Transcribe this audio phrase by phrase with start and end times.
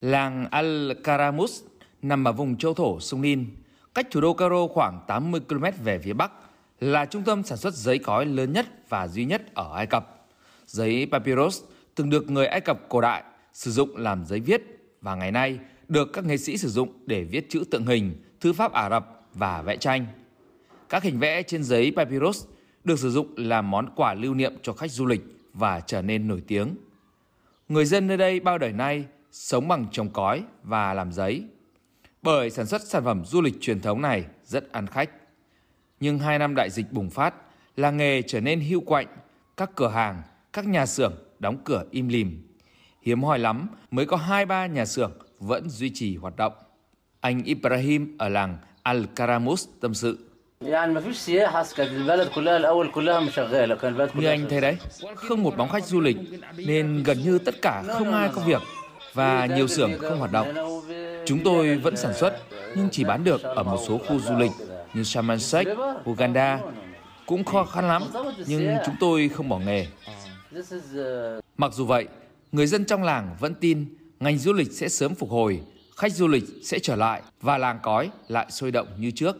[0.00, 1.62] Làng Al-Karamus
[2.02, 3.46] nằm ở vùng châu thổ sông Nin,
[3.94, 6.32] cách thủ đô Cairo khoảng 80 km về phía bắc,
[6.80, 10.26] là trung tâm sản xuất giấy cói lớn nhất và duy nhất ở Ai Cập.
[10.66, 11.62] Giấy papyrus
[11.94, 14.62] từng được người Ai Cập cổ đại sử dụng làm giấy viết
[15.00, 15.58] và ngày nay
[15.88, 19.26] được các nghệ sĩ sử dụng để viết chữ tượng hình, thư pháp Ả Rập
[19.34, 20.06] và vẽ tranh.
[20.88, 22.44] Các hình vẽ trên giấy papyrus
[22.84, 25.22] được sử dụng làm món quà lưu niệm cho khách du lịch
[25.54, 26.74] và trở nên nổi tiếng.
[27.68, 31.44] Người dân nơi đây bao đời nay sống bằng trồng cói và làm giấy.
[32.22, 35.10] Bởi sản xuất sản phẩm du lịch truyền thống này rất ăn khách.
[36.00, 37.34] Nhưng hai năm đại dịch bùng phát,
[37.76, 39.06] làng nghề trở nên hưu quạnh,
[39.56, 42.46] các cửa hàng, các nhà xưởng đóng cửa im lìm.
[43.02, 46.52] Hiếm hoi lắm mới có hai ba nhà xưởng vẫn duy trì hoạt động.
[47.20, 50.18] Anh Ibrahim ở làng Al-Karamus tâm sự.
[50.60, 50.72] Như
[54.26, 54.76] anh thấy đấy,
[55.14, 56.16] không một bóng khách du lịch
[56.56, 58.62] nên gần như tất cả không ai có việc
[59.12, 60.48] và nhiều xưởng không hoạt động.
[61.26, 62.36] Chúng tôi vẫn sản xuất
[62.76, 64.50] nhưng chỉ bán được ở một số khu du lịch
[64.94, 65.68] như Sharm el Sheikh,
[66.10, 66.60] Uganda.
[67.26, 68.02] Cũng khó khăn lắm
[68.46, 69.86] nhưng chúng tôi không bỏ nghề.
[71.56, 72.08] Mặc dù vậy,
[72.52, 75.60] người dân trong làng vẫn tin ngành du lịch sẽ sớm phục hồi,
[75.96, 79.36] khách du lịch sẽ trở lại và làng cói lại sôi động như trước.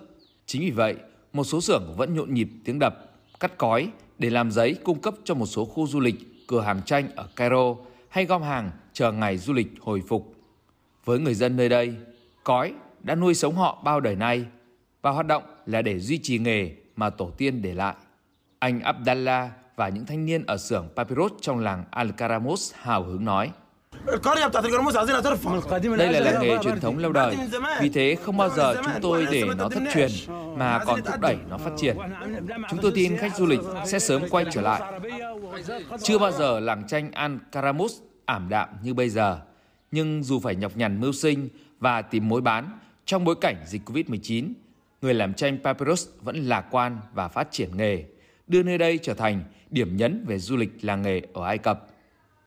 [0.47, 0.95] Chính vì vậy,
[1.33, 2.95] một số xưởng vẫn nhộn nhịp tiếng đập,
[3.41, 6.81] cắt cói để làm giấy cung cấp cho một số khu du lịch, cửa hàng
[6.87, 7.75] tranh ở Cairo
[8.09, 8.71] hay gom hàng
[9.01, 10.35] chờ ngày du lịch hồi phục.
[11.05, 11.95] Với người dân nơi đây,
[12.45, 14.45] cói đã nuôi sống họ bao đời nay
[15.03, 17.95] và hoạt động là để duy trì nghề mà tổ tiên để lại.
[18.59, 23.51] Anh Abdallah và những thanh niên ở xưởng Papyrus trong làng Al-Karamus hào hứng nói.
[25.99, 27.37] Đây là làng nghề truyền thống lâu đời,
[27.81, 30.11] vì thế không bao giờ chúng tôi để nó thất truyền
[30.57, 31.97] mà còn thúc đẩy nó phát triển.
[32.71, 34.83] Chúng tôi tin khách du lịch sẽ sớm quay trở lại.
[36.03, 39.41] Chưa bao giờ làng tranh Al-Karamus ảm đạm như bây giờ,
[39.91, 41.49] nhưng dù phải nhọc nhằn mưu sinh
[41.81, 44.53] và tìm mối bán trong bối cảnh dịch Covid-19,
[45.03, 48.05] người làm tranh Papyrus vẫn lạc quan và phát triển nghề,
[48.47, 51.87] đưa nơi đây trở thành điểm nhấn về du lịch làng nghề ở Ai Cập.